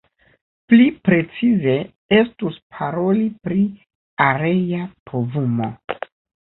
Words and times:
Pli 0.71 0.87
precize 1.09 1.75
estus 2.21 2.59
paroli 2.79 3.29
pri 3.47 3.61
area 4.31 4.85
povumo. 5.13 5.75